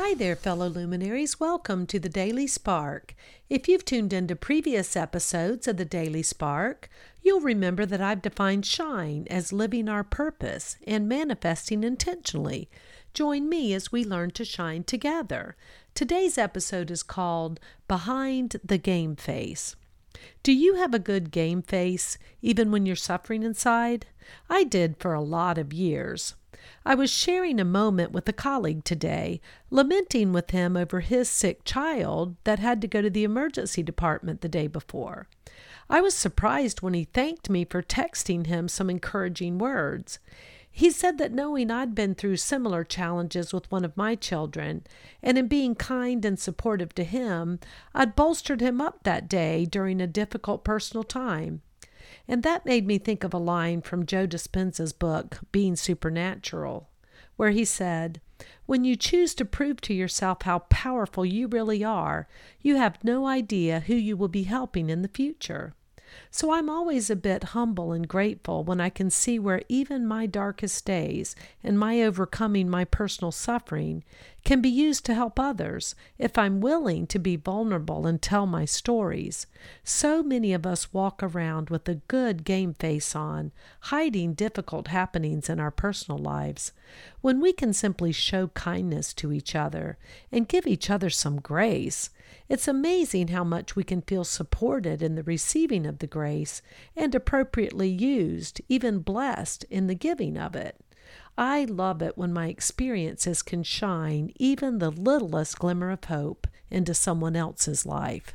Hi 0.00 0.14
there, 0.14 0.36
fellow 0.36 0.68
luminaries. 0.68 1.40
Welcome 1.40 1.84
to 1.88 1.98
the 1.98 2.08
Daily 2.08 2.46
Spark. 2.46 3.16
If 3.50 3.66
you've 3.66 3.84
tuned 3.84 4.12
into 4.12 4.36
previous 4.36 4.94
episodes 4.94 5.66
of 5.66 5.76
the 5.76 5.84
Daily 5.84 6.22
Spark, 6.22 6.88
you'll 7.20 7.40
remember 7.40 7.84
that 7.84 8.00
I've 8.00 8.22
defined 8.22 8.64
shine 8.64 9.26
as 9.28 9.52
living 9.52 9.88
our 9.88 10.04
purpose 10.04 10.76
and 10.86 11.08
manifesting 11.08 11.82
intentionally. 11.82 12.70
Join 13.12 13.48
me 13.48 13.74
as 13.74 13.90
we 13.90 14.04
learn 14.04 14.30
to 14.30 14.44
shine 14.44 14.84
together. 14.84 15.56
Today's 15.94 16.38
episode 16.38 16.92
is 16.92 17.02
called 17.02 17.58
Behind 17.88 18.54
the 18.64 18.78
Game 18.78 19.16
Face. 19.16 19.74
Do 20.44 20.52
you 20.52 20.76
have 20.76 20.94
a 20.94 21.00
good 21.00 21.32
game 21.32 21.60
face, 21.60 22.18
even 22.40 22.70
when 22.70 22.86
you're 22.86 22.94
suffering 22.94 23.42
inside? 23.42 24.06
I 24.48 24.62
did 24.62 24.96
for 24.98 25.12
a 25.12 25.20
lot 25.20 25.58
of 25.58 25.72
years. 25.72 26.36
I 26.84 26.94
was 26.94 27.10
sharing 27.10 27.60
a 27.60 27.64
moment 27.64 28.12
with 28.12 28.28
a 28.28 28.32
colleague 28.32 28.84
today, 28.84 29.40
lamenting 29.70 30.32
with 30.32 30.50
him 30.50 30.76
over 30.76 31.00
his 31.00 31.28
sick 31.28 31.64
child 31.64 32.36
that 32.44 32.58
had 32.58 32.80
to 32.80 32.88
go 32.88 33.02
to 33.02 33.10
the 33.10 33.24
emergency 33.24 33.82
department 33.82 34.40
the 34.40 34.48
day 34.48 34.66
before. 34.66 35.28
I 35.90 36.00
was 36.00 36.14
surprised 36.14 36.82
when 36.82 36.94
he 36.94 37.04
thanked 37.04 37.48
me 37.48 37.64
for 37.64 37.82
texting 37.82 38.46
him 38.46 38.68
some 38.68 38.90
encouraging 38.90 39.58
words. 39.58 40.18
He 40.70 40.90
said 40.90 41.18
that 41.18 41.32
knowing 41.32 41.70
I'd 41.70 41.94
been 41.94 42.14
through 42.14 42.36
similar 42.36 42.84
challenges 42.84 43.52
with 43.52 43.70
one 43.70 43.84
of 43.84 43.96
my 43.96 44.14
children, 44.14 44.84
and 45.22 45.36
in 45.36 45.48
being 45.48 45.74
kind 45.74 46.24
and 46.24 46.38
supportive 46.38 46.94
to 46.94 47.04
him, 47.04 47.58
I'd 47.94 48.14
bolstered 48.14 48.60
him 48.60 48.80
up 48.80 49.02
that 49.02 49.28
day 49.28 49.64
during 49.64 50.00
a 50.00 50.06
difficult 50.06 50.64
personal 50.64 51.04
time. 51.04 51.62
And 52.26 52.42
that 52.42 52.66
made 52.66 52.86
me 52.86 52.98
think 52.98 53.24
of 53.24 53.34
a 53.34 53.38
line 53.38 53.82
from 53.82 54.06
Joe 54.06 54.26
Dispenza's 54.26 54.92
book, 54.92 55.40
Being 55.52 55.76
Supernatural, 55.76 56.88
where 57.36 57.50
he 57.50 57.64
said, 57.64 58.20
When 58.66 58.84
you 58.84 58.96
choose 58.96 59.34
to 59.34 59.44
prove 59.44 59.80
to 59.82 59.94
yourself 59.94 60.42
how 60.42 60.60
powerful 60.70 61.24
you 61.24 61.48
really 61.48 61.84
are, 61.84 62.28
you 62.60 62.76
have 62.76 63.02
no 63.04 63.26
idea 63.26 63.80
who 63.80 63.94
you 63.94 64.16
will 64.16 64.28
be 64.28 64.44
helping 64.44 64.90
in 64.90 65.02
the 65.02 65.08
future. 65.08 65.74
So 66.30 66.52
I'm 66.52 66.68
always 66.68 67.10
a 67.10 67.16
bit 67.16 67.44
humble 67.44 67.92
and 67.92 68.06
grateful 68.06 68.64
when 68.64 68.80
I 68.80 68.90
can 68.90 69.10
see 69.10 69.38
where 69.38 69.62
even 69.68 70.06
my 70.06 70.26
darkest 70.26 70.84
days 70.84 71.34
and 71.62 71.78
my 71.78 72.02
overcoming 72.02 72.68
my 72.68 72.84
personal 72.84 73.32
suffering 73.32 74.04
can 74.44 74.60
be 74.60 74.68
used 74.68 75.04
to 75.04 75.14
help 75.14 75.38
others 75.38 75.94
if 76.16 76.38
I'm 76.38 76.60
willing 76.60 77.06
to 77.08 77.18
be 77.18 77.36
vulnerable 77.36 78.06
and 78.06 78.22
tell 78.22 78.46
my 78.46 78.64
stories. 78.64 79.46
So 79.84 80.22
many 80.22 80.52
of 80.52 80.64
us 80.64 80.92
walk 80.92 81.22
around 81.22 81.68
with 81.68 81.88
a 81.88 81.96
good 82.08 82.44
game 82.44 82.72
face 82.72 83.14
on, 83.14 83.52
hiding 83.80 84.34
difficult 84.34 84.88
happenings 84.88 85.50
in 85.50 85.60
our 85.60 85.70
personal 85.70 86.18
lives. 86.18 86.72
When 87.20 87.40
we 87.40 87.52
can 87.52 87.72
simply 87.72 88.12
show 88.12 88.48
kindness 88.48 89.12
to 89.14 89.32
each 89.32 89.54
other 89.54 89.98
and 90.32 90.48
give 90.48 90.66
each 90.66 90.88
other 90.88 91.10
some 91.10 91.40
grace, 91.40 92.10
it's 92.48 92.68
amazing 92.68 93.28
how 93.28 93.44
much 93.44 93.76
we 93.76 93.84
can 93.84 94.00
feel 94.00 94.24
supported 94.24 95.02
in 95.02 95.14
the 95.14 95.22
receiving 95.22 95.84
of 95.84 95.97
the 95.98 96.06
grace 96.06 96.62
and 96.96 97.14
appropriately 97.14 97.88
used, 97.88 98.60
even 98.68 99.00
blessed 99.00 99.64
in 99.70 99.86
the 99.86 99.94
giving 99.94 100.36
of 100.36 100.54
it. 100.54 100.76
I 101.36 101.64
love 101.64 102.02
it 102.02 102.18
when 102.18 102.32
my 102.32 102.48
experiences 102.48 103.42
can 103.42 103.62
shine 103.62 104.32
even 104.36 104.78
the 104.78 104.90
littlest 104.90 105.58
glimmer 105.58 105.90
of 105.90 106.04
hope 106.04 106.46
into 106.70 106.94
someone 106.94 107.36
else's 107.36 107.86
life. 107.86 108.34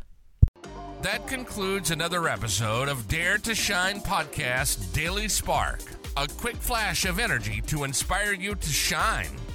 That 1.01 1.27
concludes 1.27 1.91
another 1.91 2.29
episode 2.29 2.87
of 2.87 3.09
Dare 3.09 3.37
to 3.39 3.53
Shine 3.53 3.99
Podcast 3.99 4.93
Daily 4.93 5.27
Spark. 5.27 5.81
A 6.15 6.27
quick 6.27 6.55
flash 6.55 7.03
of 7.03 7.19
energy 7.19 7.61
to 7.67 7.83
inspire 7.83 8.31
you 8.31 8.55
to 8.55 8.69
shine 8.69 9.35